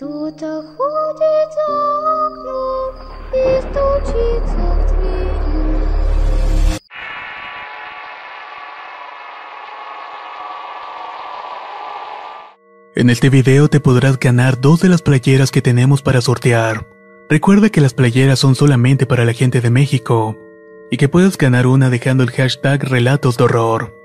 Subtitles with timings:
[0.00, 1.68] Кто-то ходит за
[2.26, 2.94] окном
[3.32, 5.46] и стучится в двери.
[12.94, 16.86] En este video te podrás ganar dos de las playeras que tenemos para sortear.
[17.28, 20.36] Recuerda que las playeras son solamente para la gente de México
[20.90, 23.99] y que puedes ganar una dejando el hashtag Relatos de Horror.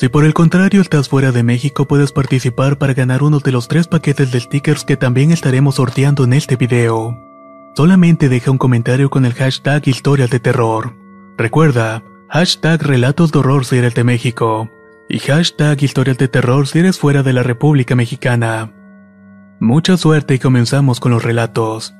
[0.00, 3.68] Si por el contrario estás fuera de México puedes participar para ganar uno de los
[3.68, 7.20] tres paquetes de stickers que también estaremos sorteando en este video.
[7.76, 10.96] Solamente deja un comentario con el hashtag Historias de Terror.
[11.36, 14.70] Recuerda, hashtag Relatos de Horror si eres de México
[15.06, 18.72] y hashtag Historias de Terror si eres fuera de la República Mexicana.
[19.60, 21.92] Mucha suerte y comenzamos con los relatos.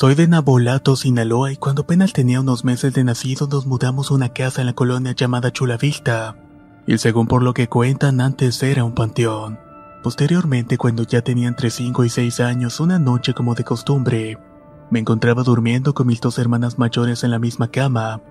[0.00, 4.14] Soy de Nabolato, Sinaloa y cuando apenas tenía unos meses de nacido nos mudamos a
[4.14, 6.36] una casa en la colonia llamada Chula Vista.
[6.86, 9.58] Y según por lo que cuentan antes era un panteón.
[10.02, 14.38] Posteriormente cuando ya tenía entre 5 y 6 años una noche como de costumbre,
[14.88, 18.22] me encontraba durmiendo con mis dos hermanas mayores en la misma cama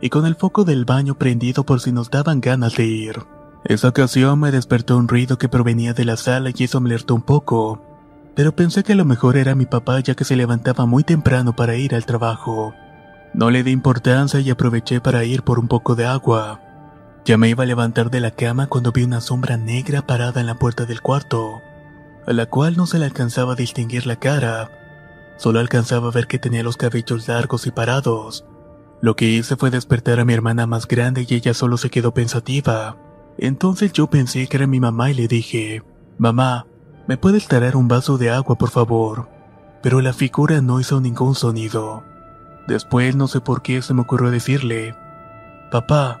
[0.00, 3.18] y con el foco del baño prendido por si nos daban ganas de ir.
[3.66, 7.14] Esa ocasión me despertó un ruido que provenía de la sala y eso me alertó
[7.14, 7.82] un poco
[8.38, 11.56] pero pensé que a lo mejor era mi papá ya que se levantaba muy temprano
[11.56, 12.72] para ir al trabajo.
[13.34, 16.60] No le di importancia y aproveché para ir por un poco de agua.
[17.24, 20.46] Ya me iba a levantar de la cama cuando vi una sombra negra parada en
[20.46, 21.60] la puerta del cuarto,
[22.28, 24.70] a la cual no se le alcanzaba a distinguir la cara,
[25.36, 28.44] solo alcanzaba a ver que tenía los cabellos largos y parados.
[29.00, 32.14] Lo que hice fue despertar a mi hermana más grande y ella solo se quedó
[32.14, 32.98] pensativa.
[33.36, 35.82] Entonces yo pensé que era mi mamá y le dije,
[36.18, 36.66] Mamá,
[37.08, 39.30] ¿Me puedes traer un vaso de agua, por favor?
[39.82, 42.04] Pero la figura no hizo ningún sonido.
[42.66, 44.94] Después no sé por qué se me ocurrió decirle,
[45.70, 46.20] Papá,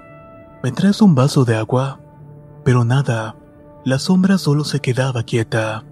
[0.62, 2.00] ¿me traes un vaso de agua?
[2.64, 3.36] Pero nada,
[3.84, 5.84] la sombra solo se quedaba quieta.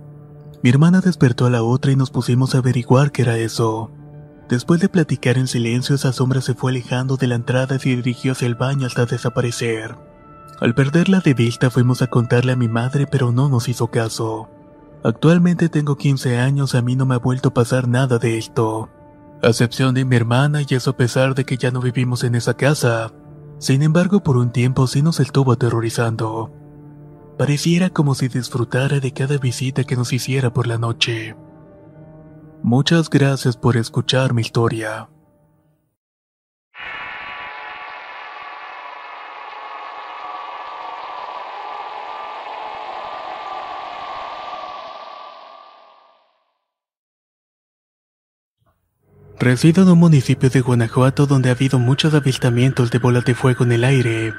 [0.63, 3.91] Mi hermana despertó a la otra y nos pusimos a averiguar qué era eso.
[4.49, 7.89] Después de platicar en silencio, esa sombra se fue alejando de la entrada y se
[7.91, 9.95] dirigió hacia el baño hasta desaparecer.
[10.59, 14.49] Al perderla de vista fuimos a contarle a mi madre, pero no nos hizo caso.
[15.05, 18.89] Actualmente tengo 15 años a mí no me ha vuelto a pasar nada de esto.
[19.43, 22.35] A excepción de mi hermana y eso a pesar de que ya no vivimos en
[22.35, 23.13] esa casa.
[23.59, 26.51] Sin embargo, por un tiempo sí nos estuvo aterrorizando.
[27.39, 31.37] Pareciera como si disfrutara de cada visita que nos hiciera por la noche.
[32.63, 35.09] Muchas gracias por escuchar mi historia.
[49.39, 53.65] Resido en un municipio de Guanajuato donde ha habido muchos avistamientos de bolas de fuego
[53.65, 54.33] en el aire.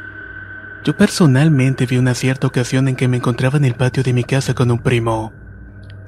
[0.84, 4.24] Yo personalmente vi una cierta ocasión en que me encontraba en el patio de mi
[4.24, 5.34] casa con un primo.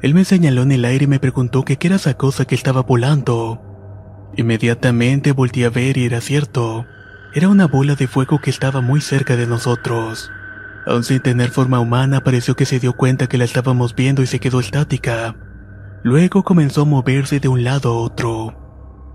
[0.02, 2.82] Él me señaló en el aire y me preguntó qué era esa cosa que estaba
[2.82, 3.62] volando.
[4.36, 6.88] Inmediatamente volteé a ver y era cierto.
[7.36, 10.32] Era una bola de fuego que estaba muy cerca de nosotros.
[10.88, 14.28] Aun sin tener forma humana, pareció que se dio cuenta que la estábamos viendo y
[14.28, 15.36] se quedó estática.
[16.02, 18.59] Luego comenzó a moverse de un lado a otro.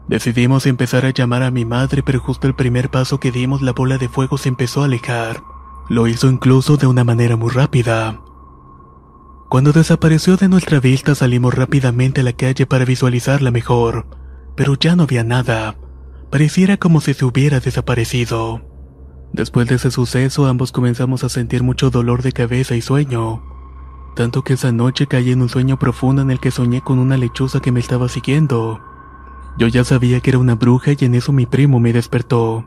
[0.08, 3.72] Decidimos empezar a llamar a mi madre, pero justo el primer paso que dimos la
[3.72, 5.42] bola de fuego se empezó a alejar.
[5.88, 8.20] Lo hizo incluso de una manera muy rápida.
[9.48, 14.06] Cuando desapareció de nuestra vista salimos rápidamente a la calle para visualizarla mejor,
[14.56, 15.76] pero ya no había nada.
[16.30, 18.62] Pareciera como si se hubiera desaparecido.
[19.32, 23.42] Después de ese suceso ambos comenzamos a sentir mucho dolor de cabeza y sueño,
[24.16, 27.16] tanto que esa noche caí en un sueño profundo en el que soñé con una
[27.16, 28.80] lechuza que me estaba siguiendo.
[29.56, 32.66] Yo ya sabía que era una bruja y en eso mi primo me despertó.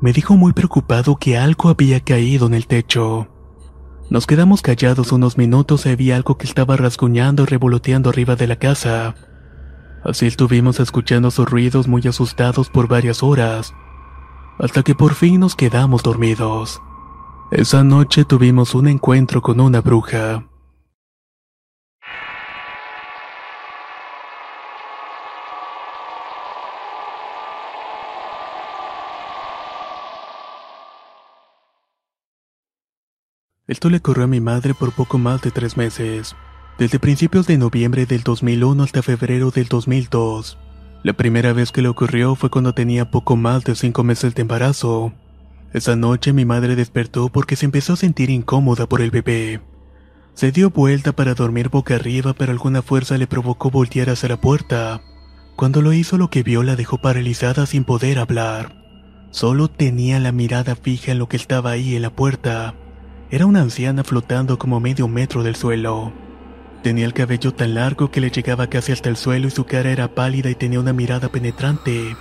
[0.00, 3.26] Me dijo muy preocupado que algo había caído en el techo.
[4.10, 8.46] Nos quedamos callados unos minutos y había algo que estaba rasguñando y revoloteando arriba de
[8.46, 9.14] la casa.
[10.04, 13.74] Así estuvimos escuchando sus ruidos muy asustados por varias horas,
[14.58, 16.80] hasta que por fin nos quedamos dormidos.
[17.50, 20.44] Esa noche tuvimos un encuentro con una bruja.
[33.68, 36.34] Esto le ocurrió a mi madre por poco más de tres meses,
[36.78, 40.56] desde principios de noviembre del 2001 hasta febrero del 2002.
[41.02, 44.40] La primera vez que le ocurrió fue cuando tenía poco más de cinco meses de
[44.40, 45.12] embarazo.
[45.74, 49.60] Esa noche mi madre despertó porque se empezó a sentir incómoda por el bebé.
[50.32, 54.40] Se dio vuelta para dormir boca arriba, pero alguna fuerza le provocó voltear hacia la
[54.40, 55.02] puerta.
[55.56, 58.82] Cuando lo hizo lo que vio la dejó paralizada sin poder hablar.
[59.30, 62.74] Solo tenía la mirada fija en lo que estaba ahí en la puerta.
[63.30, 66.12] Era una anciana flotando como medio metro del suelo.
[66.82, 69.90] Tenía el cabello tan largo que le llegaba casi hasta el suelo y su cara
[69.90, 72.16] era pálida y tenía una mirada penetrante.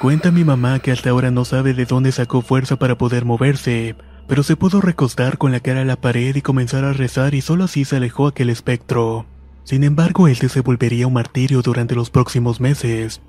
[0.00, 3.96] Cuenta mi mamá que hasta ahora no sabe de dónde sacó fuerza para poder moverse,
[4.26, 7.42] pero se pudo recostar con la cara a la pared y comenzar a rezar y
[7.42, 9.26] solo así se alejó aquel espectro.
[9.64, 13.20] Sin embargo, este se volvería un martirio durante los próximos meses.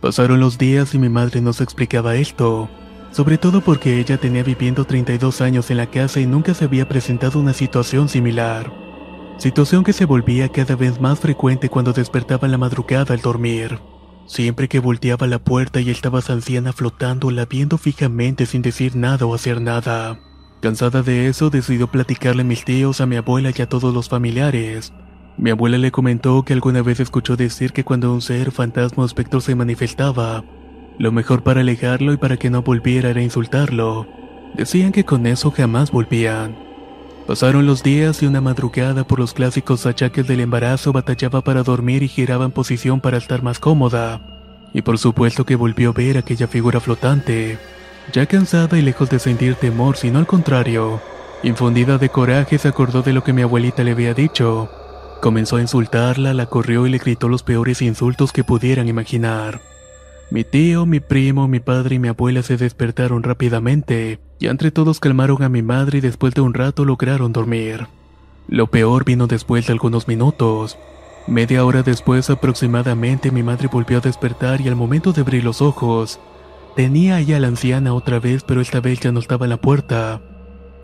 [0.00, 2.70] Pasaron los días y mi madre nos explicaba esto,
[3.10, 6.88] sobre todo porque ella tenía viviendo 32 años en la casa y nunca se había
[6.88, 8.72] presentado una situación similar.
[9.38, 13.78] Situación que se volvía cada vez más frecuente cuando despertaba en la madrugada al dormir.
[14.26, 18.94] Siempre que volteaba la puerta y estaba esa anciana flotando, la viendo fijamente sin decir
[18.94, 20.18] nada o hacer nada.
[20.60, 24.08] Cansada de eso, decidió platicarle a mis tíos, a mi abuela y a todos los
[24.08, 24.92] familiares.
[25.38, 29.06] Mi abuela le comentó que alguna vez escuchó decir que cuando un ser, fantasma o
[29.06, 30.44] espectro se manifestaba,
[30.98, 34.06] lo mejor para alejarlo y para que no volviera era insultarlo.
[34.54, 36.56] Decían que con eso jamás volvían.
[37.26, 42.02] Pasaron los días y una madrugada por los clásicos achaques del embarazo batallaba para dormir
[42.02, 44.20] y giraba en posición para estar más cómoda.
[44.72, 47.58] Y por supuesto que volvió a ver aquella figura flotante.
[48.12, 51.00] Ya cansada y lejos de sentir temor, sino al contrario,
[51.42, 54.70] infundida de coraje se acordó de lo que mi abuelita le había dicho
[55.20, 59.60] Comenzó a insultarla, la corrió y le gritó los peores insultos que pudieran imaginar.
[60.30, 65.00] Mi tío, mi primo, mi padre y mi abuela se despertaron rápidamente, y entre todos
[65.00, 67.86] calmaron a mi madre y después de un rato lograron dormir.
[68.46, 70.76] Lo peor vino después de algunos minutos.
[71.26, 75.62] Media hora después aproximadamente mi madre volvió a despertar y al momento de abrir los
[75.62, 76.20] ojos,
[76.76, 79.60] tenía ahí a la anciana otra vez pero esta vez ya no estaba en la
[79.60, 80.22] puerta.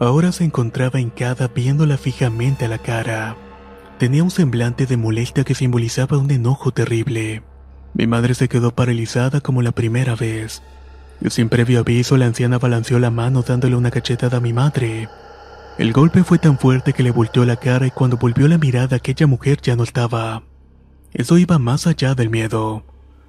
[0.00, 3.37] Ahora se encontraba hincada viéndola fijamente a la cara.
[3.99, 7.43] Tenía un semblante de molestia que simbolizaba un enojo terrible.
[7.94, 10.62] Mi madre se quedó paralizada como la primera vez.
[11.20, 15.08] Y sin previo aviso, la anciana balanceó la mano dándole una cachetada a mi madre.
[15.79, 18.96] El golpe fue tan fuerte que le volteó la cara y cuando volvió la mirada
[18.96, 20.43] aquella mujer ya no estaba.
[21.12, 22.85] Eso iba más allá del miedo.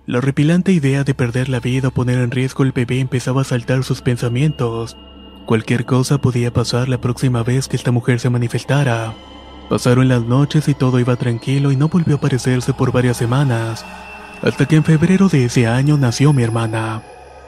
[0.07, 3.45] La repilante idea de perder la vida o poner en riesgo el bebé empezaba a
[3.45, 4.97] saltar sus pensamientos.
[5.45, 9.13] Cualquier cosa podía pasar la próxima vez que esta mujer se manifestara.
[9.69, 13.83] Pasaron las noches y todo iba tranquilo y no volvió a aparecerse por varias semanas,
[14.41, 17.03] hasta que en febrero de ese año nació mi hermana.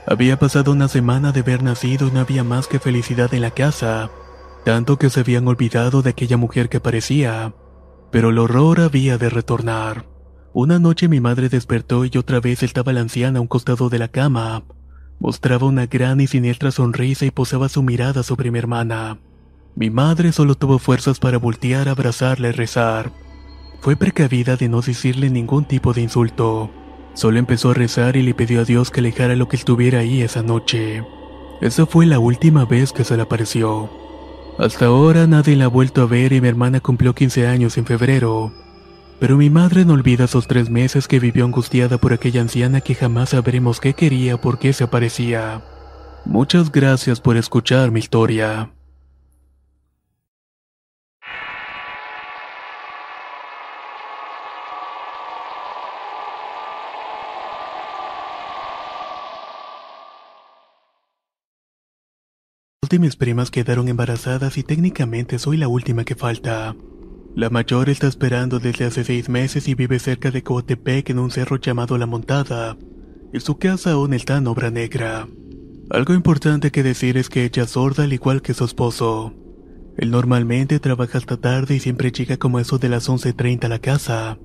[0.05, 3.51] Había pasado una semana de haber nacido y no había más que felicidad en la
[3.51, 4.09] casa,
[4.63, 7.53] tanto que se habían olvidado de aquella mujer que parecía.
[8.11, 10.05] Pero el horror había de retornar.
[10.53, 13.99] Una noche mi madre despertó y otra vez estaba la anciana a un costado de
[13.99, 14.63] la cama.
[15.19, 19.19] Mostraba una gran y siniestra sonrisa y posaba su mirada sobre mi hermana.
[19.75, 23.11] Mi madre solo tuvo fuerzas para voltear, abrazarla y rezar.
[23.81, 26.69] Fue precavida de no decirle ningún tipo de insulto.
[27.13, 30.21] Solo empezó a rezar y le pidió a Dios que alejara lo que estuviera ahí
[30.21, 31.03] esa noche.
[31.61, 33.89] Esa fue la última vez que se le apareció.
[34.59, 37.85] Hasta ahora nadie la ha vuelto a ver y mi hermana cumplió 15 años en
[37.85, 38.51] febrero.
[39.19, 42.93] Pero mi madre no olvida esos tres meses que vivió angustiada por aquella anciana que
[42.93, 45.63] jamás sabremos qué quería por qué se aparecía.
[46.25, 48.69] Muchas gracias por escuchar mi historia.
[62.89, 66.75] De mis primas quedaron embarazadas y técnicamente soy la última que falta.
[67.35, 71.31] La mayor está esperando desde hace seis meses y vive cerca de Coatepec en un
[71.31, 72.77] cerro llamado La Montada,
[73.33, 75.27] y su casa aún está en obra negra.
[75.89, 79.33] Algo importante que decir es que ella es sorda al igual que su esposo.
[79.97, 83.79] Él normalmente trabaja hasta tarde y siempre llega como eso de las 11.30 a la
[83.79, 84.37] casa.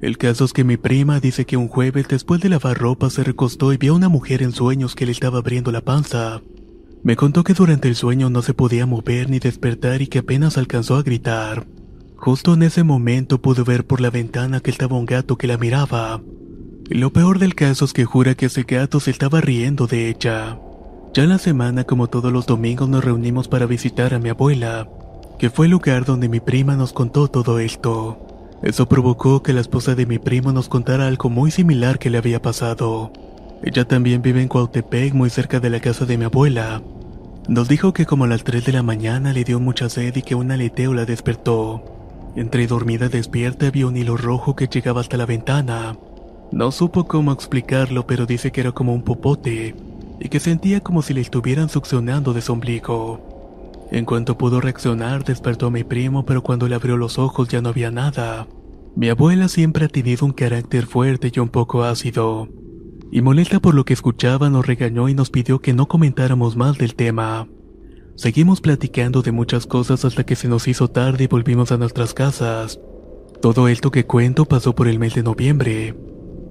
[0.00, 3.24] El caso es que mi prima dice que un jueves después de lavar ropa se
[3.24, 6.40] recostó y vio a una mujer en sueños que le estaba abriendo la panza.
[7.02, 10.58] Me contó que durante el sueño no se podía mover ni despertar y que apenas
[10.58, 11.66] alcanzó a gritar.
[12.16, 15.56] Justo en ese momento pude ver por la ventana que estaba un gato que la
[15.56, 16.20] miraba.
[16.90, 20.58] Lo peor del caso es que jura que ese gato se estaba riendo de ella.
[21.14, 24.88] Ya en la semana, como todos los domingos, nos reunimos para visitar a mi abuela,
[25.38, 28.18] que fue el lugar donde mi prima nos contó todo esto.
[28.62, 32.18] Eso provocó que la esposa de mi primo nos contara algo muy similar que le
[32.18, 33.12] había pasado.
[33.62, 36.82] Ella también vive en Cuautepec, muy cerca de la casa de mi abuela.
[37.48, 40.22] Nos dijo que como a las 3 de la mañana le dio mucha sed y
[40.22, 41.82] que un aleteo la despertó.
[42.36, 45.96] Entre dormida despierta vio un hilo rojo que llegaba hasta la ventana.
[46.52, 49.74] No supo cómo explicarlo, pero dice que era como un popote
[50.20, 53.88] y que sentía como si le estuvieran succionando de su ombligo.
[53.90, 57.62] En cuanto pudo reaccionar, despertó a mi primo, pero cuando le abrió los ojos ya
[57.62, 58.46] no había nada.
[58.94, 62.48] Mi abuela siempre ha tenido un carácter fuerte y un poco ácido,
[63.10, 66.78] y molesta por lo que escuchaba nos regañó y nos pidió que no comentáramos más
[66.78, 67.48] del tema.
[68.16, 72.14] Seguimos platicando de muchas cosas hasta que se nos hizo tarde y volvimos a nuestras
[72.14, 72.80] casas.
[73.40, 75.94] Todo esto que cuento pasó por el mes de noviembre.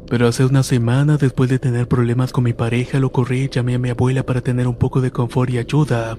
[0.09, 3.75] Pero hace una semana, después de tener problemas con mi pareja, lo corrí y llamé
[3.75, 6.17] a mi abuela para tener un poco de confort y ayuda,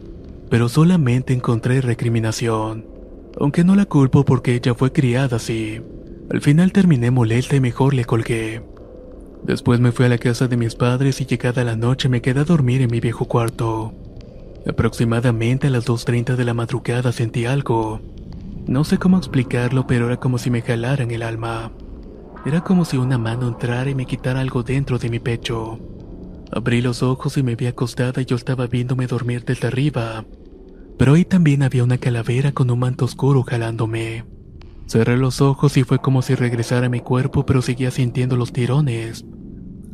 [0.50, 2.84] pero solamente encontré recriminación.
[3.40, 5.80] Aunque no la culpo porque ella fue criada así.
[6.30, 8.62] Al final terminé molesta y mejor le colgué.
[9.44, 12.40] Después me fui a la casa de mis padres y llegada la noche me quedé
[12.40, 13.94] a dormir en mi viejo cuarto.
[14.66, 18.00] Aproximadamente a las 2.30 de la madrugada sentí algo.
[18.66, 21.72] No sé cómo explicarlo, pero era como si me jalaran el alma.
[22.44, 25.78] Era como si una mano entrara y me quitara algo dentro de mi pecho.
[26.52, 30.24] Abrí los ojos y me vi acostada y yo estaba viéndome dormir desde arriba.
[30.98, 34.24] Pero ahí también había una calavera con un manto oscuro jalándome.
[34.88, 38.54] Cerré los ojos y fue como si regresara a mi cuerpo, pero seguía sintiendo los
[38.54, 39.26] tirones.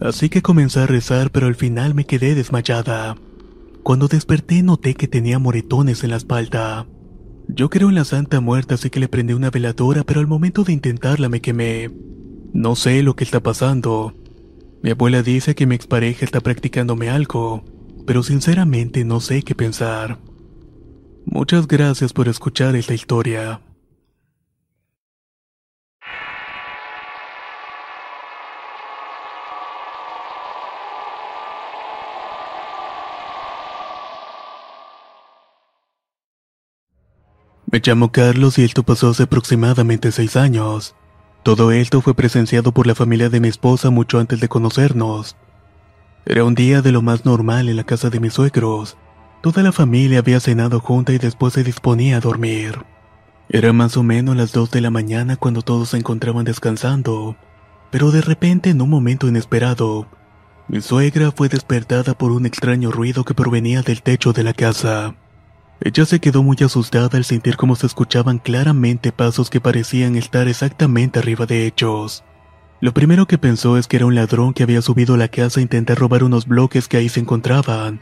[0.00, 3.16] Así que comencé a rezar, pero al final me quedé desmayada.
[3.82, 6.86] Cuando desperté noté que tenía moretones en la espalda.
[7.48, 10.62] Yo creo en la Santa Muerte, así que le prendí una veladora, pero al momento
[10.62, 11.90] de intentarla me quemé.
[12.52, 14.14] No sé lo que está pasando.
[14.80, 17.64] Mi abuela dice que mi expareja está practicándome algo,
[18.06, 20.20] pero sinceramente no sé qué pensar.
[21.26, 23.60] Muchas gracias por escuchar esta historia.
[37.74, 40.94] Me llamo Carlos y esto pasó hace aproximadamente seis años.
[41.42, 45.34] Todo esto fue presenciado por la familia de mi esposa mucho antes de conocernos.
[46.24, 48.96] Era un día de lo más normal en la casa de mis suegros.
[49.42, 52.78] Toda la familia había cenado junta y después se disponía a dormir.
[53.48, 57.34] Era más o menos las 2 de la mañana cuando todos se encontraban descansando,
[57.90, 60.06] pero de repente en un momento inesperado,
[60.68, 65.16] mi suegra fue despertada por un extraño ruido que provenía del techo de la casa.
[65.84, 70.48] Ella se quedó muy asustada al sentir cómo se escuchaban claramente pasos que parecían estar
[70.48, 72.24] exactamente arriba de ellos.
[72.80, 75.60] Lo primero que pensó es que era un ladrón que había subido a la casa
[75.60, 78.00] a intentar robar unos bloques que ahí se encontraban.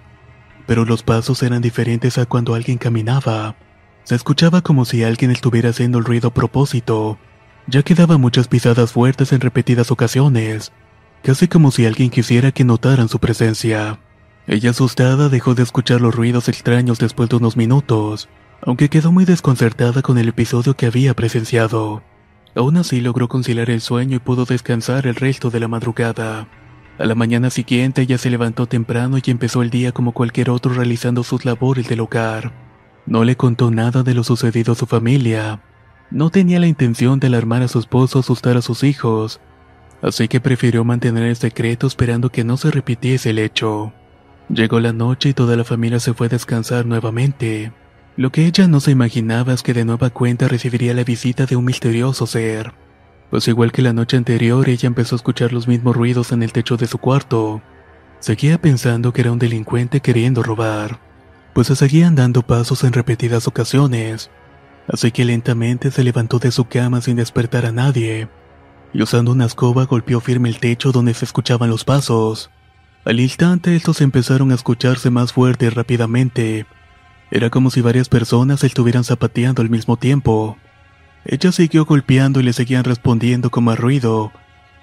[0.69, 3.57] Pero los pasos eran diferentes a cuando alguien caminaba.
[4.05, 7.19] Se escuchaba como si alguien estuviera haciendo el ruido a propósito,
[7.67, 10.71] ya que daba muchas pisadas fuertes en repetidas ocasiones,
[11.25, 13.99] casi como si alguien quisiera que notaran su presencia.
[14.47, 18.29] Ella asustada dejó de escuchar los ruidos extraños después de unos minutos,
[18.61, 22.03] aunque quedó muy desconcertada con el episodio que había presenciado.
[22.57, 26.49] Aún así logró conciliar el sueño y pudo descansar el resto de la madrugada.
[26.99, 30.75] A la mañana siguiente ella se levantó temprano y empezó el día como cualquier otro
[30.75, 32.53] realizando sus labores del hogar.
[33.07, 35.63] No le contó nada de lo sucedido a su familia.
[36.11, 39.41] No tenía la intención de alarmar a su esposo o asustar a sus hijos,
[40.03, 43.93] así que prefirió mantener el secreto esperando que no se repitiese el hecho.
[44.53, 47.73] Llegó la noche y toda la familia se fue a descansar nuevamente.
[48.19, 51.57] Lo que ella no se imaginaba es que de nueva cuenta recibiría la visita de
[51.57, 52.75] un misterioso ser.
[53.31, 56.53] Pues igual que la noche anterior, ella empezó a escuchar los mismos ruidos en el
[56.53, 57.63] techo de su cuarto.
[58.19, 61.01] Seguía pensando que era un delincuente queriendo robar,
[61.55, 64.31] pues se seguían dando pasos en repetidas ocasiones.
[64.87, 68.29] Así que lentamente se levantó de su cama sin despertar a nadie,
[68.93, 72.51] y usando una escoba golpeó firme el techo donde se escuchaban los pasos.
[73.05, 76.67] Al instante estos empezaron a escucharse más fuerte y rápidamente.
[77.31, 80.57] Era como si varias personas estuvieran zapateando al mismo tiempo.
[81.25, 84.33] Ella siguió golpeando y le seguían respondiendo con más ruido.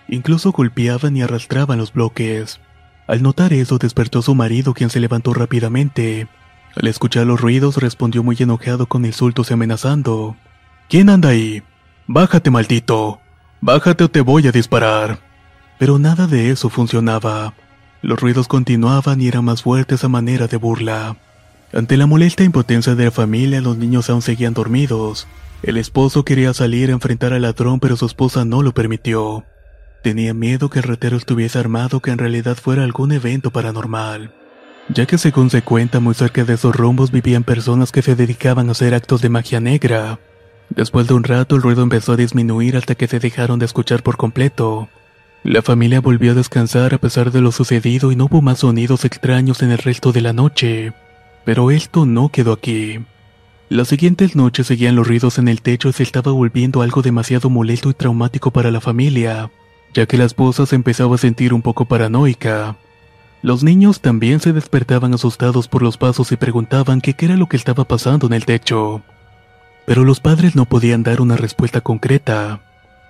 [0.07, 2.59] Incluso golpeaban y arrastraban los bloques.
[3.07, 6.27] Al notar eso despertó su marido quien se levantó rápidamente.
[6.75, 10.35] Al escuchar los ruidos respondió muy enojado con insultos y amenazando.
[10.89, 11.63] ¿Quién anda ahí?
[12.07, 13.21] Bájate, maldito.
[13.61, 15.19] Bájate o te voy a disparar.
[15.77, 17.53] Pero nada de eso funcionaba.
[18.01, 21.18] Los ruidos continuaban y eran más fuertes a manera de burla.
[21.74, 25.27] Ante la molesta impotencia de la familia, los niños aún seguían dormidos.
[25.62, 29.44] El esposo quería salir a enfrentar al ladrón, pero su esposa no lo permitió.
[30.01, 34.34] Tenía miedo que el retero estuviese armado que en realidad fuera algún evento paranormal,
[34.88, 38.70] ya que según se cuenta muy cerca de esos rumbos vivían personas que se dedicaban
[38.70, 40.20] a hacer actos de magia negra.
[40.70, 44.01] Después de un rato el ruido empezó a disminuir hasta que se dejaron de escuchar
[44.01, 44.88] por completo.
[45.43, 49.05] La familia volvió a descansar a pesar de lo sucedido y no hubo más sonidos
[49.05, 50.91] extraños en el resto de la noche.
[51.46, 53.00] Pero esto no quedó aquí.
[53.69, 57.50] Las siguientes noches seguían los ruidos en el techo y se estaba volviendo algo demasiado
[57.50, 59.50] molesto y traumático para la familia,
[59.93, 62.75] ya que la esposa se empezaba a sentir un poco paranoica.
[63.41, 67.55] Los niños también se despertaban asustados por los pasos y preguntaban qué era lo que
[67.55, 69.03] estaba pasando en el techo.
[69.86, 72.60] Pero los padres no podían dar una respuesta concreta.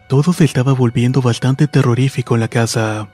[0.10, 3.10] Todo se estaba volviendo bastante terrorífico en la casa.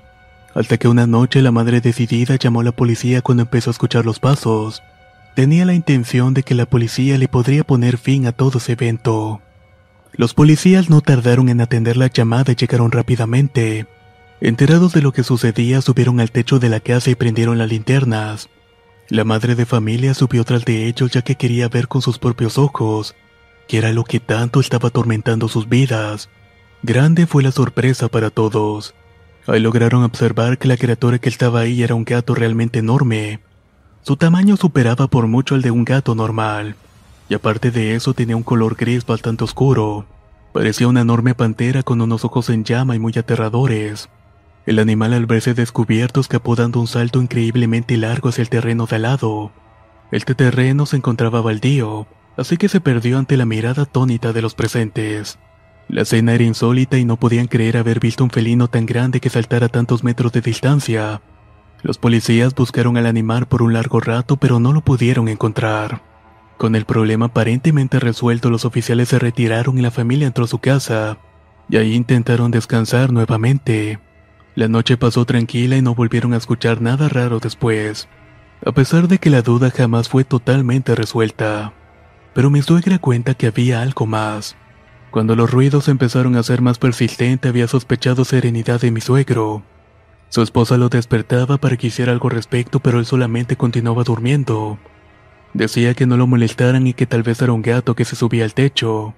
[0.53, 4.05] Hasta que una noche la madre decidida llamó a la policía cuando empezó a escuchar
[4.05, 4.81] los pasos.
[5.35, 9.41] Tenía la intención de que la policía le podría poner fin a todo ese evento.
[10.13, 13.87] Los policías no tardaron en atender la llamada y llegaron rápidamente.
[14.39, 18.47] Enterados de lo que sucedía, subieron al techo de la casa y prendieron las linternas.
[19.09, 22.57] La madre de familia subió tras de ellos ya que quería ver con sus propios
[22.57, 23.15] ojos
[23.67, 26.29] qué era lo que tanto estaba atormentando sus vidas.
[26.87, 28.93] Grande fue la sorpresa para todos.
[29.47, 33.39] Ahí lograron observar que la criatura que estaba ahí era un gato realmente enorme,
[34.03, 36.75] su tamaño superaba por mucho el de un gato normal,
[37.27, 40.05] y aparte de eso tenía un color gris bastante oscuro.
[40.53, 44.09] Parecía una enorme pantera con unos ojos en llama y muy aterradores.
[44.67, 48.97] El animal al verse descubierto escapó dando un salto increíblemente largo hacia el terreno de
[48.97, 49.51] al lado.
[50.11, 52.05] Este terreno se encontraba baldío,
[52.37, 55.39] así que se perdió ante la mirada atónita de los presentes.
[55.87, 59.29] La escena era insólita y no podían creer haber visto un felino tan grande que
[59.29, 61.21] saltara tantos metros de distancia.
[61.83, 66.01] Los policías buscaron al animal por un largo rato pero no lo pudieron encontrar.
[66.57, 70.59] Con el problema aparentemente resuelto, los oficiales se retiraron y la familia entró a su
[70.59, 71.17] casa,
[71.69, 73.99] y ahí intentaron descansar nuevamente.
[74.55, 78.07] La noche pasó tranquila y no volvieron a escuchar nada raro después,
[78.65, 81.73] a pesar de que la duda jamás fue totalmente resuelta.
[82.33, 84.55] Pero mi suegra cuenta que había algo más.
[85.15, 89.63] Cuando los ruidos empezaron a ser más persistentes había sospechado serenidad de mi suegro,
[90.27, 94.77] su esposa lo despertaba para que hiciera algo respecto, pero él solamente continuaba durmiendo.
[95.53, 98.43] Decía que no lo molestaran y que tal vez era un gato que se subía
[98.43, 99.15] al techo.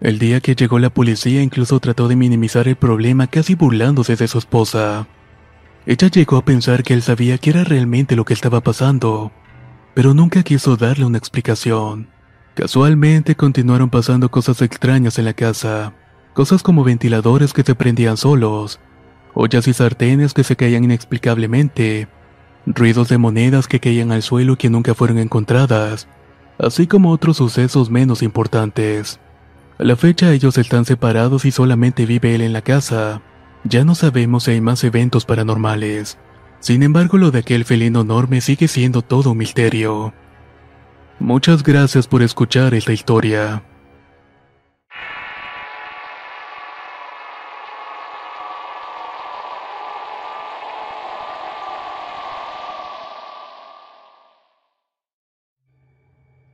[0.00, 4.28] El día que llegó la policía incluso trató de minimizar el problema casi burlándose de
[4.28, 5.08] su esposa.
[5.84, 9.32] Ella llegó a pensar que él sabía que era realmente lo que estaba pasando,
[9.94, 12.19] pero nunca quiso darle una explicación.
[12.54, 15.92] Casualmente continuaron pasando cosas extrañas en la casa,
[16.34, 18.80] cosas como ventiladores que se prendían solos,
[19.34, 22.08] ollas y sartenes que se caían inexplicablemente,
[22.66, 26.08] ruidos de monedas que caían al suelo y que nunca fueron encontradas,
[26.58, 29.20] así como otros sucesos menos importantes.
[29.78, 33.22] A la fecha ellos están separados y solamente vive él en la casa.
[33.64, 36.18] Ya no sabemos si hay más eventos paranormales.
[36.58, 40.12] Sin embargo, lo de aquel felino enorme sigue siendo todo un misterio.
[41.20, 43.62] Muchas gracias por escuchar esta historia.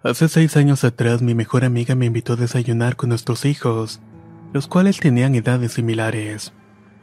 [0.02, 4.00] Hace seis años atrás mi mejor amiga me invitó a desayunar con nuestros hijos,
[4.52, 6.52] los cuales tenían edades similares.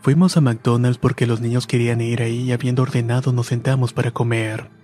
[0.01, 4.11] Fuimos a McDonald's porque los niños querían ir ahí y habiendo ordenado nos sentamos para
[4.11, 4.82] comer.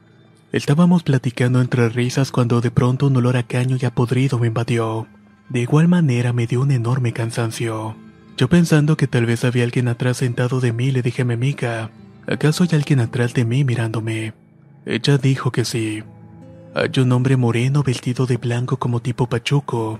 [0.51, 4.47] Estábamos platicando entre risas cuando de pronto un olor a caño y a podrido me
[4.47, 5.07] invadió.
[5.47, 7.95] De igual manera me dio un enorme cansancio.
[8.35, 11.35] Yo pensando que tal vez había alguien atrás sentado de mí le dije a mi
[11.35, 11.91] amiga,
[12.25, 14.33] ¿acaso hay alguien atrás de mí mirándome?
[14.87, 16.03] Ella dijo que sí.
[16.73, 19.99] Hay un hombre moreno vestido de blanco como tipo pachuco.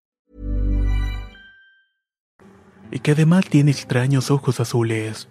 [2.91, 5.27] Y que además tiene extraños ojos azules.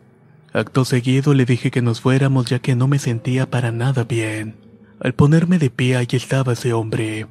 [0.52, 4.56] Acto seguido le dije que nos fuéramos ya que no me sentía para nada bien.
[5.00, 7.26] Al ponerme de pie allí estaba ese hombre.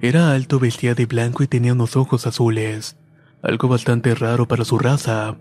[0.00, 2.96] Era alto, vestía de blanco y tenía unos ojos azules.
[3.42, 5.36] Algo bastante raro para su raza.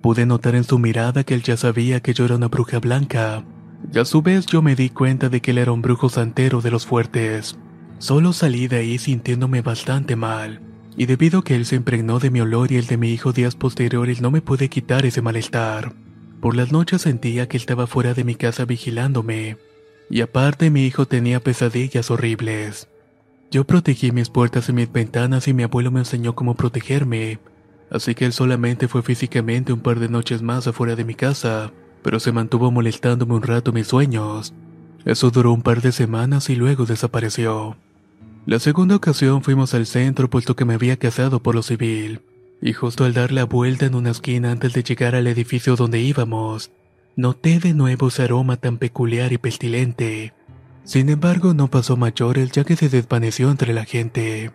[0.00, 3.44] Pude notar en su mirada que él ya sabía que yo era una bruja blanca.
[3.92, 6.60] Y a su vez yo me di cuenta de que él era un brujo santero
[6.60, 7.56] de los fuertes.
[7.98, 10.60] Solo salí de ahí sintiéndome bastante mal.
[10.96, 13.32] Y debido a que él se impregnó de mi olor y el de mi hijo
[13.32, 15.92] días posteriores no me pude quitar ese malestar.
[16.40, 19.56] Por las noches sentía que él estaba fuera de mi casa vigilándome.
[20.10, 22.88] Y aparte mi hijo tenía pesadillas horribles.
[23.50, 27.38] Yo protegí mis puertas y mis ventanas y mi abuelo me enseñó cómo protegerme.
[27.90, 31.72] Así que él solamente fue físicamente un par de noches más afuera de mi casa,
[32.02, 34.52] pero se mantuvo molestándome un rato mis sueños.
[35.04, 37.76] Eso duró un par de semanas y luego desapareció.
[38.46, 42.20] La segunda ocasión fuimos al centro puesto que me había casado por lo civil,
[42.60, 46.00] y justo al dar la vuelta en una esquina antes de llegar al edificio donde
[46.00, 46.70] íbamos,
[47.16, 50.34] noté de nuevo ese aroma tan peculiar y pestilente.
[50.84, 54.50] Sin embargo, no pasó mayores ya que se desvaneció entre la gente.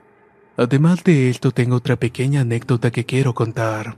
[0.55, 3.97] Además de esto, tengo otra pequeña anécdota que quiero contar.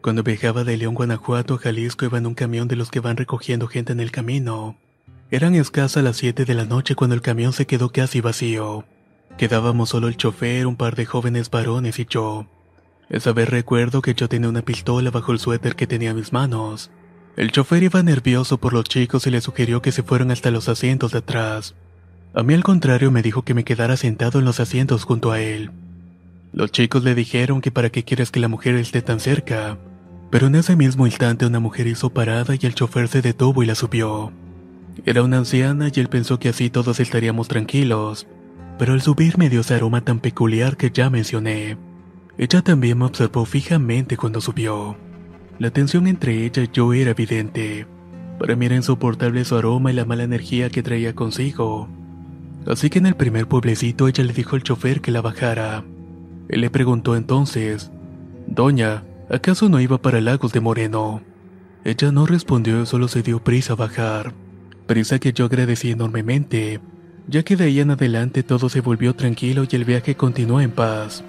[0.00, 3.18] Cuando viajaba de León, Guanajuato a Jalisco iba en un camión de los que van
[3.18, 4.78] recogiendo gente en el camino.
[5.32, 8.84] Eran escasas las 7 de la noche cuando el camión se quedó casi vacío.
[9.38, 12.46] Quedábamos solo el chofer, un par de jóvenes varones y yo.
[13.08, 16.32] Esa vez recuerdo que yo tenía una pistola bajo el suéter que tenía en mis
[16.32, 16.90] manos.
[17.36, 20.68] El chofer iba nervioso por los chicos y le sugirió que se fueran hasta los
[20.68, 21.76] asientos de atrás.
[22.34, 25.40] A mí al contrario me dijo que me quedara sentado en los asientos junto a
[25.40, 25.70] él.
[26.52, 29.78] Los chicos le dijeron que para qué quieres que la mujer esté tan cerca,
[30.32, 33.66] pero en ese mismo instante una mujer hizo parada y el chofer se detuvo y
[33.66, 34.32] la subió.
[35.06, 38.26] Era una anciana y él pensó que así todos estaríamos tranquilos,
[38.78, 41.78] pero al subir me dio ese aroma tan peculiar que ya mencioné.
[42.36, 44.96] Ella también me observó fijamente cuando subió.
[45.58, 47.86] La tensión entre ella y yo era evidente.
[48.38, 51.88] Para mí era insoportable su aroma y la mala energía que traía consigo.
[52.66, 55.84] Así que en el primer pueblecito ella le dijo al chofer que la bajara.
[56.48, 57.90] Él le preguntó entonces,
[58.46, 61.22] Doña, ¿acaso no iba para Lagos de Moreno?
[61.84, 64.34] Ella no respondió, solo se dio prisa a bajar
[64.90, 66.80] prisa que yo agradecí enormemente,
[67.28, 70.72] ya que de ahí en adelante todo se volvió tranquilo y el viaje continuó en
[70.72, 71.22] paz.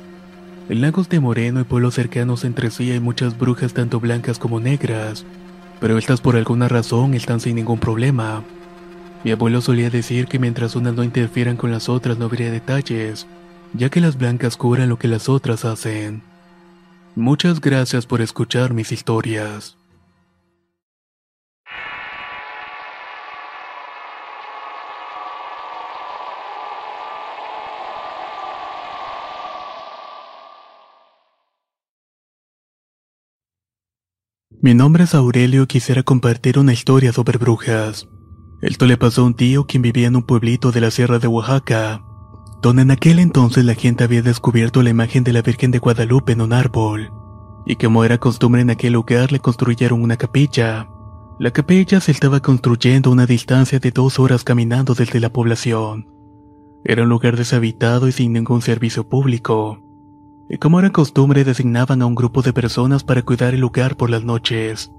[0.67, 5.28] Lagos de Moreno y pueblos cercanos entre sí hay muchas brujas tanto blancas como negras,
[5.80, 8.43] pero estas por alguna razón están sin ningún problema.
[9.24, 13.28] Mi abuelo solía decir que mientras unas no interfieran con las otras no habría detalles,
[13.76, 16.24] ya que las blancas curan lo que las otras hacen.
[17.15, 19.78] Muchas gracias por escuchar mis historias.
[34.63, 38.08] Mi nombre es Aurelio y quisiera compartir una historia sobre brujas.
[38.62, 41.26] Esto le pasó a un tío quien vivía en un pueblito de la Sierra de
[41.26, 42.04] Oaxaca,
[42.62, 46.34] donde en aquel entonces la gente había descubierto la imagen de la Virgen de Guadalupe
[46.34, 47.12] en un árbol,
[47.65, 50.88] y como era costumbre en aquel lugar le construyeron una capilla.
[51.39, 56.06] La capilla se estaba construyendo a una distancia de dos horas caminando desde la población.
[56.84, 59.91] Era un lugar deshabitado y sin ningún servicio público
[60.58, 64.24] como era costumbre designaban a un grupo de personas para cuidar el lugar por las
[64.24, 64.92] noches,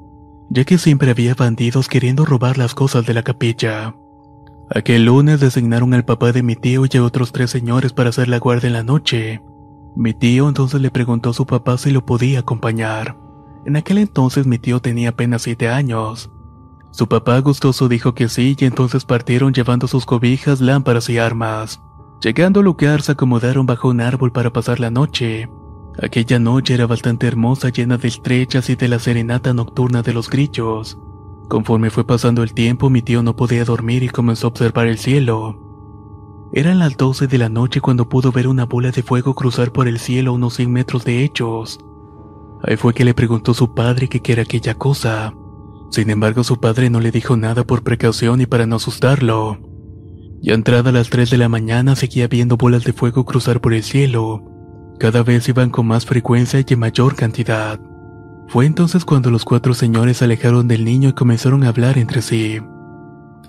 [0.49, 3.95] ya que siempre había bandidos queriendo robar las cosas de la capilla.
[4.75, 8.29] Aquel lunes designaron al papá de mi tío y a otros tres señores para hacer
[8.29, 9.43] la guardia en la noche.
[9.95, 13.19] Mi tío entonces le preguntó a su papá si lo podía acompañar.
[13.67, 16.31] En aquel entonces mi tío tenía apenas siete años.
[16.91, 21.83] Su papá gustoso dijo que sí y entonces partieron llevando sus cobijas, lámparas y armas.
[22.23, 25.51] Llegando al lugar se acomodaron bajo un árbol para pasar la noche.
[26.01, 30.31] Aquella noche era bastante hermosa, llena de estrellas y de la serenata nocturna de los
[30.31, 30.99] grillos.
[31.49, 34.99] Conforme fue pasando el tiempo, mi tío no podía dormir y comenzó a observar el
[34.99, 35.59] cielo.
[36.53, 39.89] Eran las 12 de la noche cuando pudo ver una bola de fuego cruzar por
[39.89, 41.81] el cielo a unos 100 metros de hechos.
[42.63, 45.35] Ahí fue que le preguntó su padre qué era aquella cosa.
[45.91, 49.72] Sin embargo, su padre no le dijo nada por precaución y para no asustarlo.
[50.43, 53.75] Ya entrada a las 3 de la mañana seguía viendo bolas de fuego cruzar por
[53.75, 54.43] el cielo.
[54.99, 57.79] Cada vez iban con más frecuencia y en mayor cantidad.
[58.49, 62.23] Fue entonces cuando los cuatro señores se alejaron del niño y comenzaron a hablar entre
[62.23, 62.61] sí.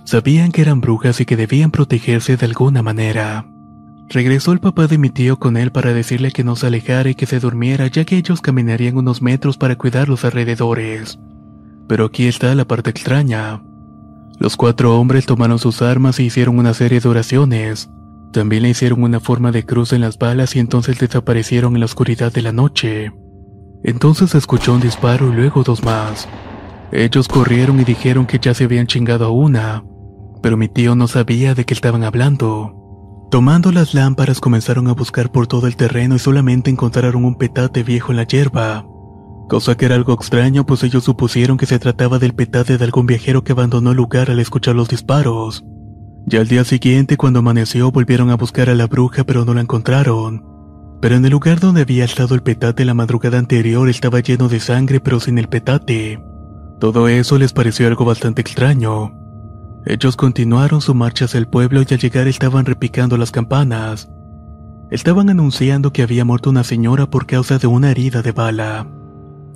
[0.06, 3.48] Sabían que eran brujas y que debían protegerse de alguna manera.
[4.10, 7.16] Regresó el papá de mi tío con él para decirle que no se alejara y
[7.16, 11.18] que se durmiera ya que ellos caminarían unos metros para cuidar los alrededores.
[11.88, 13.64] Pero aquí está la parte extraña.
[14.44, 17.90] Los cuatro hombres tomaron sus armas e hicieron una serie de oraciones.
[18.34, 21.86] También le hicieron una forma de cruz en las balas y entonces desaparecieron en la
[21.86, 23.14] oscuridad de la noche.
[23.86, 26.28] Entonces escuchó un disparo y luego dos más.
[26.92, 29.86] Ellos corrieron y dijeron que ya se habían chingado a una,
[30.42, 33.30] pero mi tío no sabía de qué estaban hablando.
[33.32, 37.82] Tomando las lámparas comenzaron a buscar por todo el terreno y solamente encontraron un petate
[37.82, 38.86] viejo en la hierba.
[39.48, 43.06] Cosa que era algo extraño pues ellos supusieron que se trataba del petate de algún
[43.06, 45.64] viajero que abandonó el lugar al escuchar los disparos.
[46.26, 49.62] Ya al día siguiente cuando amaneció volvieron a buscar a la bruja pero no la
[49.62, 50.46] encontraron.
[51.02, 54.62] Pero en el lugar donde había estado el petate la madrugada anterior estaba lleno de
[54.62, 56.24] sangre pero sin el petate.
[56.80, 59.14] Todo eso les pareció algo bastante extraño.
[59.86, 64.10] Ellos continuaron su marcha hacia el pueblo y al llegar estaban repicando las campanas.
[64.90, 68.88] Estaban anunciando que había muerto una señora por causa de una herida de bala.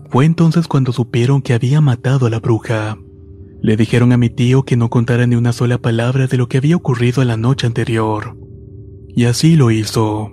[0.10, 2.98] Fue entonces cuando supieron que había matado a la bruja.
[3.62, 6.58] Le dijeron a mi tío que no contara ni una sola palabra de lo que
[6.58, 8.38] había ocurrido la noche anterior.
[9.10, 10.32] Y así lo hizo.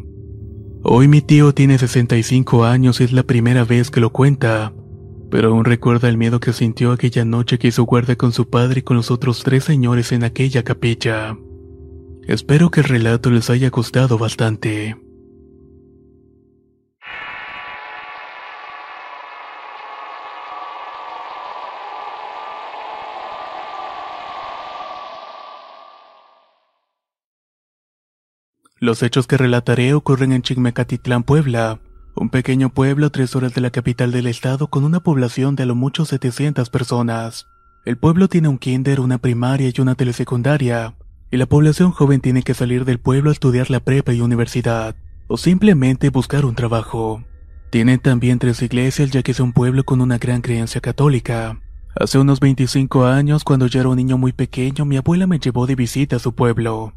[0.82, 4.74] Hoy mi tío tiene 65 años y es la primera vez que lo cuenta,
[5.30, 8.80] pero aún recuerda el miedo que sintió aquella noche que hizo guardia con su padre
[8.80, 11.36] y con los otros tres señores en aquella capilla.
[12.28, 14.96] Espero que el relato les haya gustado bastante.
[28.84, 31.80] Los hechos que relataré ocurren en Chigmecatitlán, Puebla,
[32.14, 35.62] un pequeño pueblo a tres horas de la capital del estado con una población de
[35.62, 37.46] a lo mucho 700 personas.
[37.86, 40.96] El pueblo tiene un kinder, una primaria y una telesecundaria,
[41.30, 44.94] y la población joven tiene que salir del pueblo a estudiar la prepa y universidad,
[45.28, 47.24] o simplemente buscar un trabajo.
[47.70, 51.58] Tienen también tres iglesias ya que es un pueblo con una gran creencia católica.
[51.98, 55.66] Hace unos 25 años, cuando yo era un niño muy pequeño, mi abuela me llevó
[55.66, 56.92] de visita a su pueblo.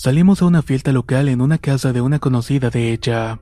[0.00, 3.40] Salimos a una fiesta local en una casa de una conocida de ella.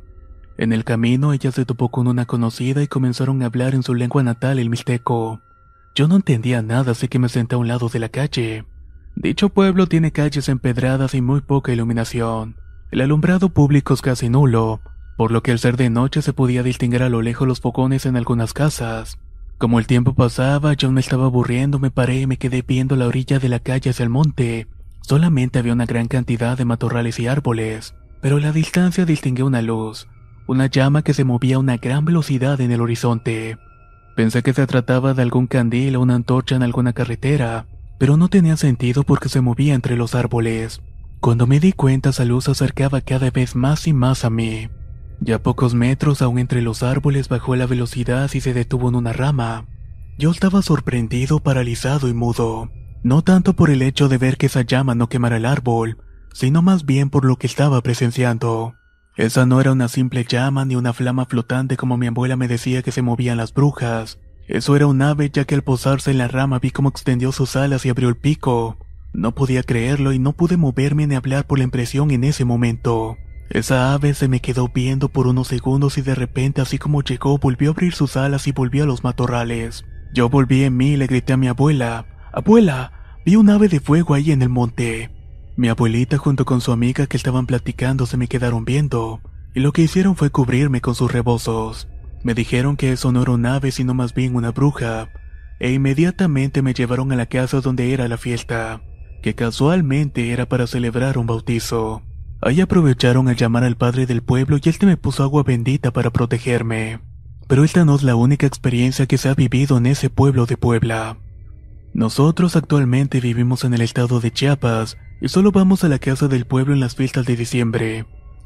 [0.57, 3.95] En el camino ella se topó con una conocida y comenzaron a hablar en su
[3.95, 5.42] lengua natal, el mixteco.
[5.95, 8.64] Yo no entendía nada, así que me senté a un lado de la calle.
[9.16, 12.57] Dicho pueblo tiene calles empedradas y muy poca iluminación.
[12.90, 14.81] El alumbrado público es casi nulo,
[15.19, 18.07] por lo que al ser de noche se podía distinguir a lo lejos los focones
[18.07, 19.19] en algunas casas.
[19.59, 23.09] Como el tiempo pasaba, yo me estaba aburriendo, me paré y me quedé viendo la
[23.09, 24.66] orilla de la calle hacia el monte,
[25.07, 29.62] Solamente había una gran cantidad de matorrales y árboles, pero a la distancia distinguí una
[29.62, 30.09] luz,
[30.49, 33.57] una llama que se movía a una gran velocidad en el horizonte.
[34.16, 37.66] Pensé que se trataba de algún candil o una antorcha en alguna carretera,
[38.01, 40.83] pero no tenía sentido porque se movía entre los árboles.
[41.21, 44.71] Cuando me di cuenta, esa luz se acercaba cada vez más y más a mí.
[45.21, 48.97] Ya a pocos metros, aún entre los árboles, bajó la velocidad y se detuvo en
[48.97, 49.66] una rama.
[50.19, 52.73] Yo estaba sorprendido, paralizado y mudo.
[53.03, 55.99] No tanto por el hecho de ver que esa llama no quemara el árbol,
[56.33, 58.75] sino más bien por lo que estaba presenciando.
[59.17, 62.83] Esa no era una simple llama ni una flama flotante como mi abuela me decía
[62.83, 64.19] que se movían las brujas.
[64.47, 67.57] Eso era un ave ya que al posarse en la rama vi cómo extendió sus
[67.57, 68.79] alas y abrió el pico.
[69.15, 73.17] No podía creerlo y no pude moverme ni hablar por la impresión en ese momento.
[73.49, 77.39] Esa ave se me quedó viendo por unos segundos y de repente así como llegó
[77.39, 79.85] volvió a abrir sus alas y volvió a los matorrales.
[80.13, 82.92] Yo volví en mí y le grité a mi abuela, Abuela,
[83.25, 85.11] Vi un ave de fuego ahí en el monte.
[85.57, 89.22] Mi abuelita junto con su amiga que estaban platicando se me quedaron viendo,
[89.55, 91.88] y lo que hicieron fue cubrirme con sus rebozos.
[92.22, 95.09] Me dijeron que eso no era un ave sino más bien una bruja,
[95.61, 98.83] e inmediatamente me llevaron a la casa donde era la fiesta,
[99.22, 102.03] que casualmente era para celebrar un bautizo.
[102.42, 106.11] Ahí aprovecharon a llamar al padre del pueblo y este me puso agua bendita para
[106.11, 107.01] protegerme.
[107.49, 110.59] Pero esta no es la única experiencia que se ha vivido en ese pueblo de
[110.59, 111.16] Puebla.
[111.97, 116.45] Nosotros actualmente vivimos en el estado de Chiapas y solo vamos a la casa del
[116.45, 118.05] pueblo en las fiestas de diciembre,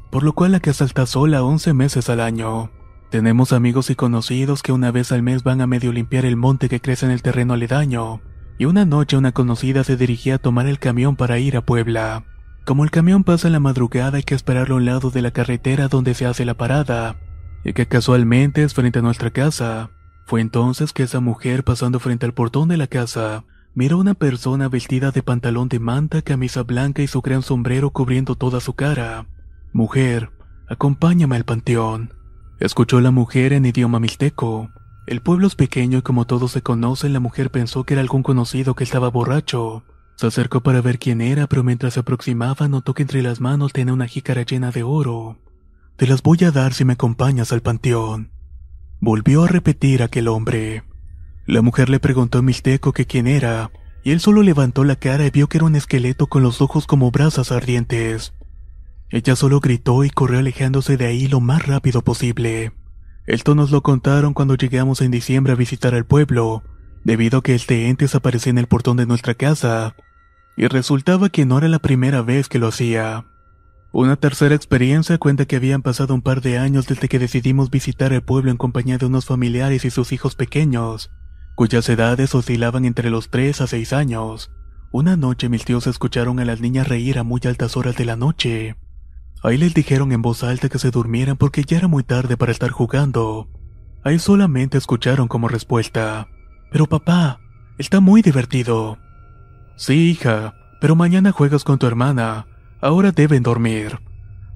[0.09, 2.71] por lo cual la casa está sola 11 meses al año.
[3.09, 6.69] Tenemos amigos y conocidos que una vez al mes van a medio limpiar el monte
[6.69, 8.21] que crece en el terreno aledaño,
[8.57, 12.23] y una noche una conocida se dirigía a tomar el camión para ir a Puebla.
[12.65, 15.31] Como el camión pasa en la madrugada hay que esperarlo a un lado de la
[15.31, 17.17] carretera donde se hace la parada,
[17.65, 19.89] y que casualmente es frente a nuestra casa.
[20.25, 24.13] Fue entonces que esa mujer pasando frente al portón de la casa, miró a una
[24.13, 28.73] persona vestida de pantalón de manta, camisa blanca y su gran sombrero cubriendo toda su
[28.73, 29.27] cara.
[29.73, 30.31] Mujer,
[30.69, 32.13] acompáñame al panteón.
[32.59, 34.69] Escuchó la mujer en idioma mixteco.
[35.07, 38.23] El pueblo es pequeño y como todos se conocen, la mujer pensó que era algún
[38.23, 39.83] conocido que estaba borracho.
[40.15, 43.73] Se acercó para ver quién era, pero mientras se aproximaba notó que entre las manos
[43.73, 45.39] tenía una jícara llena de oro.
[45.95, 48.29] Te las voy a dar si me acompañas al panteón.
[49.03, 50.83] Volvió a repetir aquel hombre.
[51.47, 53.71] La mujer le preguntó a Mixteco que quién era,
[54.03, 56.85] y él solo levantó la cara y vio que era un esqueleto con los ojos
[56.85, 58.35] como brasas ardientes.
[59.09, 62.73] Ella solo gritó y corrió alejándose de ahí lo más rápido posible.
[63.25, 66.61] Esto nos lo contaron cuando llegamos en diciembre a visitar el pueblo,
[67.03, 69.95] debido a que este ente aparecía en el portón de nuestra casa,
[70.55, 73.25] y resultaba que no era la primera vez que lo hacía.
[73.93, 78.13] Una tercera experiencia cuenta que habían pasado un par de años desde que decidimos visitar
[78.13, 81.11] el pueblo en compañía de unos familiares y sus hijos pequeños,
[81.55, 84.49] cuyas edades oscilaban entre los 3 a 6 años.
[84.93, 88.15] Una noche mis tíos escucharon a las niñas reír a muy altas horas de la
[88.15, 88.77] noche.
[89.43, 92.53] Ahí les dijeron en voz alta que se durmieran porque ya era muy tarde para
[92.53, 93.49] estar jugando.
[94.05, 96.29] Ahí solamente escucharon como respuesta.
[96.71, 97.41] Pero papá,
[97.77, 98.97] está muy divertido.
[99.75, 102.47] Sí, hija, pero mañana juegas con tu hermana.
[102.81, 103.99] Ahora deben dormir,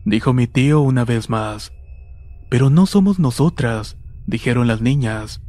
[0.04, 1.72] dijo mi tío una vez más.
[2.50, 5.44] Pero no somos nosotras, dijeron las niñas.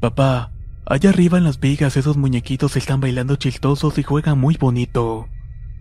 [0.00, 0.50] Papá,
[0.86, 5.28] allá arriba en las vigas esos muñequitos están bailando chistosos y juegan muy bonito.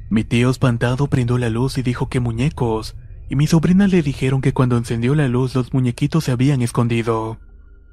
[0.09, 2.97] Mi tío espantado prendió la luz y dijo que muñecos,
[3.29, 7.39] y mis sobrinas le dijeron que cuando encendió la luz los muñequitos se habían escondido.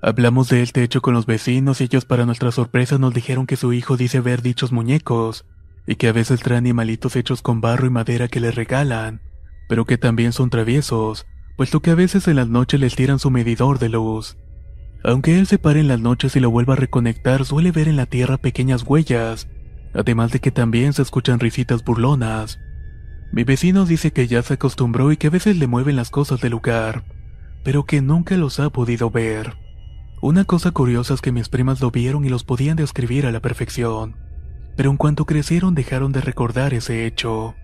[0.03, 3.57] Hablamos de este hecho con los vecinos y ellos para nuestra sorpresa nos dijeron que
[3.57, 5.45] su hijo dice ver dichos muñecos,
[5.89, 9.23] y que a veces trae animalitos hechos con barro y madera que le regalan,
[9.71, 13.31] pero que también son traviesos, puesto que a veces en las noches les tiran su
[13.31, 14.37] medidor de luz.
[15.03, 17.97] Aunque él se pare en las noches y lo vuelva a reconectar, suele ver en
[17.97, 19.49] la tierra pequeñas huellas,
[19.95, 22.59] además de que también se escuchan risitas burlonas.
[23.33, 26.43] Mi vecino dice que ya se acostumbró y que a veces le mueven las cosas
[26.43, 27.05] del lugar,
[27.65, 29.55] pero que nunca los ha podido ver.
[30.21, 33.41] Una cosa curiosa es que mis primas lo vieron y los podían describir a la
[33.41, 34.28] perfección,
[34.79, 37.57] pero en cuanto crecieron dejaron de recordar ese hecho.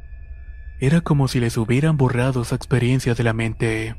[0.80, 3.94] Era como si les hubieran borrado esa experiencia de la mente.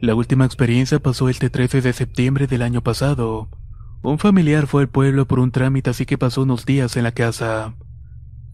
[0.00, 3.50] La última experiencia pasó el 13 de septiembre del año pasado.
[4.02, 7.12] Un familiar fue al pueblo por un trámite así que pasó unos días en la
[7.12, 7.74] casa.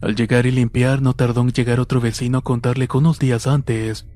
[0.00, 3.46] Al llegar y limpiar no tardó en llegar otro vecino a contarle que unos días
[3.46, 4.08] antes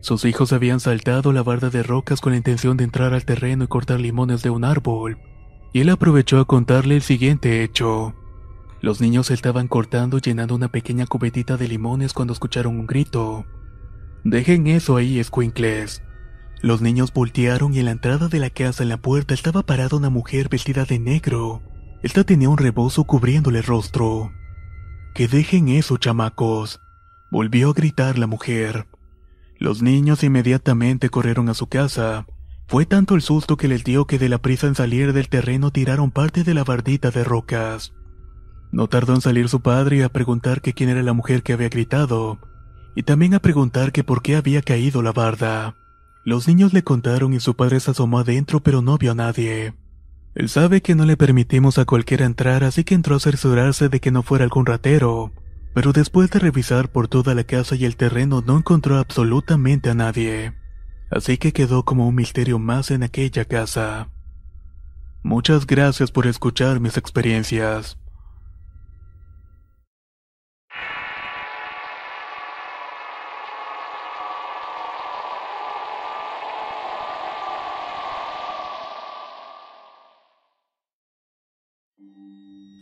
[0.00, 3.64] sus hijos habían saltado la barda de rocas con la intención de entrar al terreno
[3.64, 5.18] y cortar limones de un árbol,
[5.74, 8.14] y él aprovechó a contarle el siguiente hecho.
[8.80, 13.44] Los niños estaban cortando llenando una pequeña cubetita de limones cuando escucharon un grito.
[14.24, 16.02] Dejen eso ahí, escuincles.
[16.60, 19.96] Los niños voltearon y en la entrada de la casa en la puerta estaba parada
[19.96, 21.62] una mujer vestida de negro.
[22.02, 24.32] Esta tenía un rebozo cubriéndole el rostro.
[25.14, 26.80] Que dejen eso, chamacos.
[27.30, 28.86] Volvió a gritar la mujer.
[29.58, 32.26] Los niños inmediatamente corrieron a su casa.
[32.68, 35.72] Fue tanto el susto que les dio que de la prisa en salir del terreno
[35.72, 37.92] tiraron parte de la bardita de rocas.
[38.70, 41.68] No tardó en salir su padre a preguntar que quién era la mujer que había
[41.68, 42.38] gritado,
[42.94, 45.76] y también a preguntar que por qué había caído la barda.
[46.24, 49.74] Los niños le contaron y su padre se asomó adentro pero no vio a nadie.
[50.34, 54.00] Él sabe que no le permitimos a cualquiera entrar así que entró a cerciorarse de
[54.00, 55.32] que no fuera algún ratero,
[55.74, 59.94] pero después de revisar por toda la casa y el terreno no encontró absolutamente a
[59.94, 60.54] nadie.
[61.10, 64.08] Así que quedó como un misterio más en aquella casa.
[65.22, 67.98] Muchas gracias por escuchar mis experiencias.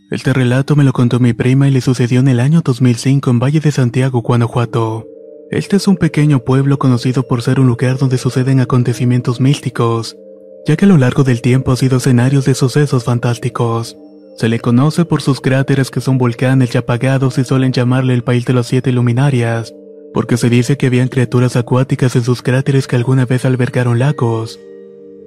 [0.09, 3.41] Este relato me lo contó mi prima y le sucedió en el año 2005 en
[3.41, 5.05] Valle de Santiago, Guanajuato.
[5.51, 10.17] Este es un pequeño pueblo conocido por ser un lugar donde suceden acontecimientos místicos,
[10.65, 13.97] ya que a lo largo del tiempo ha sido escenario de sucesos fantásticos.
[14.37, 18.23] Se le conoce por sus cráteres que son volcanes ya apagados y suelen llamarle el
[18.23, 19.75] país de las siete luminarias,
[20.15, 24.61] porque se dice que habían criaturas acuáticas en sus cráteres que alguna vez albergaron lagos.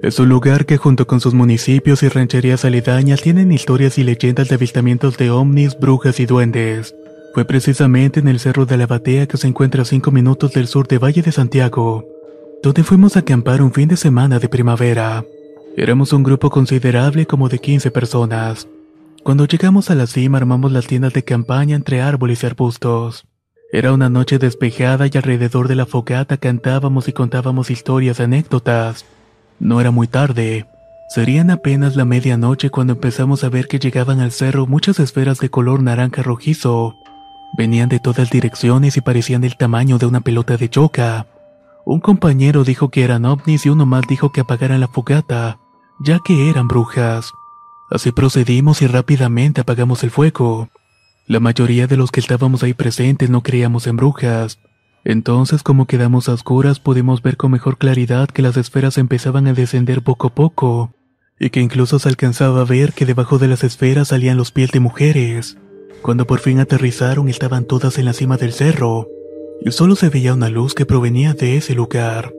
[0.02, 4.48] Es un lugar que junto con sus municipios y rancherías aledañas tienen historias y leyendas
[4.48, 6.94] de avistamientos de ovnis, brujas y duendes.
[7.34, 10.68] Fue precisamente en el Cerro de la Batea que se encuentra a 5 minutos del
[10.68, 12.06] sur de Valle de Santiago,
[12.62, 15.22] donde fuimos a acampar un fin de semana de primavera.
[15.76, 18.68] Éramos un grupo considerable como de 15 personas.
[19.22, 23.26] Cuando llegamos a la cima armamos las tiendas de campaña entre árboles y arbustos.
[23.70, 29.04] Era una noche despejada y alrededor de la fogata cantábamos y contábamos historias, anécdotas.
[29.60, 30.66] No era muy tarde.
[31.08, 35.50] Serían apenas la medianoche cuando empezamos a ver que llegaban al cerro muchas esferas de
[35.50, 36.94] color naranja rojizo.
[37.58, 41.26] Venían de todas direcciones y parecían del tamaño de una pelota de choca.
[41.84, 45.58] Un compañero dijo que eran ovnis y uno más dijo que apagaran la fogata,
[45.98, 47.32] ya que eran brujas.
[47.90, 50.68] Así procedimos y rápidamente apagamos el fuego.
[51.26, 54.58] La mayoría de los que estábamos ahí presentes no creíamos en brujas.
[55.04, 59.54] Entonces, como quedamos a oscuras, pudimos ver con mejor claridad que las esferas empezaban a
[59.54, 60.92] descender poco a poco,
[61.38, 64.70] y que incluso se alcanzaba a ver que debajo de las esferas salían los pies
[64.72, 65.56] de mujeres.
[66.02, 69.08] Cuando por fin aterrizaron estaban todas en la cima del cerro,
[69.62, 72.34] y solo se veía una luz que provenía de ese lugar.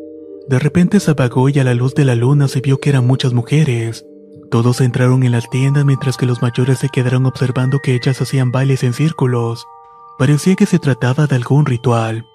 [0.48, 3.06] De repente se apagó y a la luz de la luna se vio que eran
[3.06, 4.06] muchas mujeres.
[4.50, 8.52] Todos entraron en las tiendas mientras que los mayores se quedaron observando que ellas hacían
[8.52, 9.66] bailes en círculos.
[10.18, 12.26] Parecía que se trataba de algún ritual.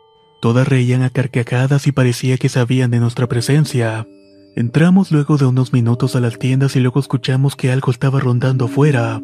[0.40, 4.06] Todas reían a carcajadas y parecía que sabían de nuestra presencia.
[4.54, 8.66] Entramos luego de unos minutos a las tiendas y luego escuchamos que algo estaba rondando
[8.66, 9.20] afuera.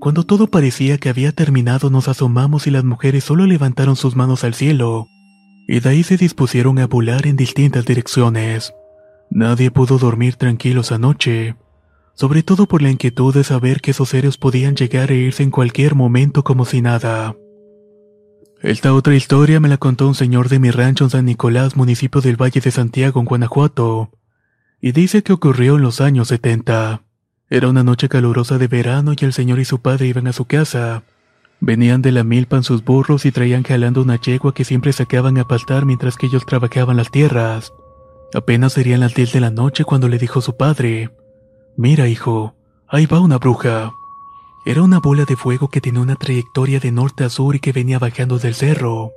[0.00, 4.44] Cuando todo parecía que había terminado nos asomamos y las mujeres solo levantaron sus manos
[4.44, 5.06] al cielo,
[5.66, 8.72] y de ahí se dispusieron a volar en distintas direcciones.
[9.30, 11.56] Nadie pudo dormir tranquilos anoche
[12.18, 15.52] sobre todo por la inquietud de saber que esos seres podían llegar e irse en
[15.52, 17.36] cualquier momento como si nada.
[18.62, 22.20] Esta otra historia me la contó un señor de mi rancho en San Nicolás, municipio
[22.20, 24.10] del Valle de Santiago, en Guanajuato,
[24.80, 27.02] y dice que ocurrió en los años 70.
[27.50, 30.44] Era una noche calurosa de verano y el señor y su padre iban a su
[30.44, 31.04] casa.
[31.60, 35.38] Venían de la milpa en sus burros y traían jalando una yegua que siempre sacaban
[35.38, 37.72] a pastar mientras que ellos trabajaban las tierras.
[38.34, 41.10] Apenas serían las 10 de la noche cuando le dijo su padre,
[41.76, 42.56] Mira, hijo,
[42.88, 43.92] ahí va una bruja.
[44.68, 47.72] Era una bola de fuego que tenía una trayectoria de norte a sur y que
[47.72, 49.12] venía bajando del cerro.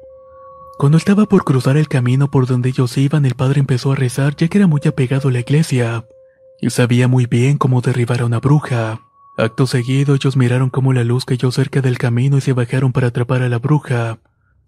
[0.78, 4.34] Cuando estaba por cruzar el camino por donde ellos iban, el padre empezó a rezar
[4.38, 6.06] ya que era muy apegado a la iglesia
[6.62, 9.02] y sabía muy bien cómo derribar a una bruja.
[9.38, 13.08] Acto seguido, ellos miraron cómo la luz cayó cerca del camino y se bajaron para
[13.08, 14.20] atrapar a la bruja,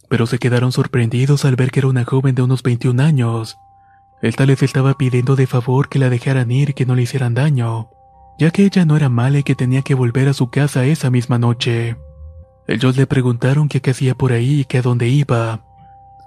[0.10, 3.56] pero se quedaron sorprendidos al ver que era una joven de unos 21 años.
[4.22, 7.04] El tal les estaba pidiendo de favor que la dejaran ir y que no le
[7.04, 7.88] hicieran daño,
[8.38, 11.10] ya que ella no era mala y que tenía que volver a su casa esa
[11.10, 11.98] misma noche.
[12.68, 15.62] Ellos le preguntaron qué hacía por ahí y que a dónde iba.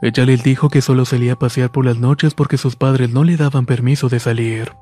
[0.02, 3.24] Ella les dijo que solo salía a pasear por las noches porque sus padres no
[3.24, 4.72] le daban permiso de salir.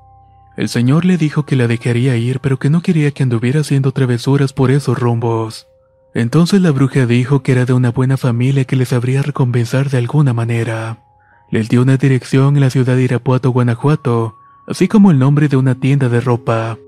[0.57, 3.93] El señor le dijo que la dejaría ir pero que no quería que anduviera haciendo
[3.93, 5.69] travesuras por esos rumbos.
[6.15, 9.99] Entonces la bruja dijo que era de una buena familia que les habría recompensar de
[9.99, 10.99] alguna manera.
[11.51, 15.57] Les dio una dirección en la ciudad de Irapuato, Guanajuato, así como el nombre de
[15.57, 16.79] una tienda de ropa.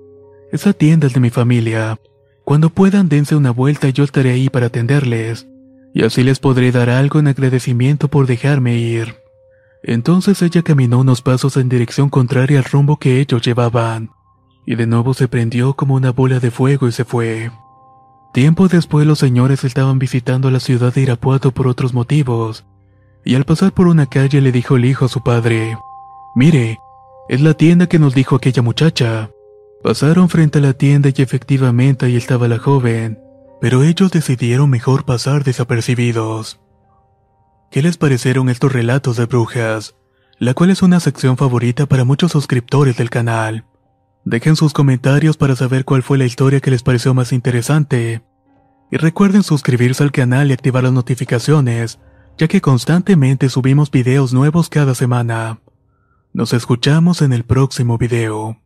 [0.53, 1.99] Esa tienda es de mi familia.
[2.45, 5.49] Cuando puedan dense una vuelta yo estaré ahí para atenderles,
[5.93, 9.17] y así les podré dar algo en agradecimiento por dejarme ir.
[9.83, 14.11] Entonces ella caminó unos pasos en dirección contraria al rumbo que ellos llevaban,
[14.65, 17.51] y de nuevo se prendió como una bola de fuego y se fue.
[18.33, 22.65] Tiempo después los señores estaban visitando la ciudad de Irapuato por otros motivos,
[23.25, 25.77] y al pasar por una calle le dijo el hijo a su padre,
[26.35, 26.79] Mire,
[27.29, 29.31] es la tienda que nos dijo aquella muchacha.
[29.87, 33.21] Pasaron frente a la tienda y efectivamente ahí estaba la joven,
[33.61, 36.59] pero ellos decidieron mejor pasar desapercibidos.
[37.71, 39.95] ¿Qué les parecieron estos relatos de brujas?
[40.41, 43.65] La cual es una sección favorita para muchos suscriptores del canal.
[44.25, 48.25] Dejen sus comentarios para saber cuál fue la historia que les pareció más interesante.
[48.91, 52.01] Y recuerden suscribirse al canal y activar las notificaciones
[52.37, 55.61] ya que constantemente subimos videos nuevos cada semana.
[56.33, 58.66] Nos escuchamos en el próximo video.